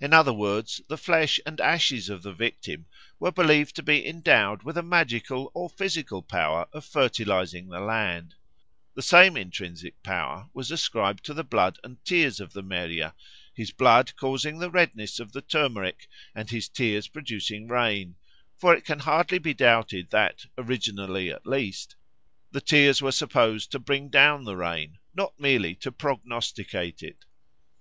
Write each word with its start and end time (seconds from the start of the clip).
In 0.00 0.12
other 0.14 0.32
words, 0.32 0.80
the 0.86 0.96
flesh 0.96 1.40
and 1.44 1.60
ashes 1.60 2.08
of 2.08 2.22
the 2.22 2.32
victim 2.32 2.86
were 3.18 3.32
believed 3.32 3.74
to 3.74 3.82
be 3.82 4.06
endowed 4.06 4.62
with 4.62 4.76
a 4.76 4.80
magical 4.84 5.50
or 5.54 5.68
physical 5.68 6.22
power 6.22 6.68
of 6.72 6.84
fertilising 6.84 7.66
the 7.68 7.80
land. 7.80 8.36
The 8.94 9.02
same 9.02 9.36
intrinsic 9.36 10.00
power 10.04 10.48
was 10.54 10.70
ascribed 10.70 11.24
to 11.24 11.34
the 11.34 11.42
blood 11.42 11.80
and 11.82 11.98
tears 12.04 12.38
of 12.38 12.52
the 12.52 12.62
Meriah, 12.62 13.12
his 13.52 13.72
blood 13.72 14.12
causing 14.14 14.60
the 14.60 14.70
redness 14.70 15.18
of 15.18 15.32
the 15.32 15.42
turmeric 15.42 16.06
and 16.32 16.48
his 16.48 16.68
tears 16.68 17.08
producing 17.08 17.66
rain; 17.66 18.14
for 18.56 18.72
it 18.72 18.84
can 18.84 19.00
hardly 19.00 19.40
be 19.40 19.52
doubted 19.52 20.10
that, 20.10 20.46
originally 20.58 21.28
at 21.28 21.44
least, 21.44 21.96
the 22.52 22.60
tears 22.60 23.02
were 23.02 23.10
supposed 23.10 23.72
to 23.72 23.80
bring 23.80 24.10
down 24.10 24.44
the 24.44 24.54
rain, 24.54 24.98
not 25.12 25.34
merely 25.40 25.74
to 25.74 25.90
prognosticate 25.90 27.02
it. 27.02 27.24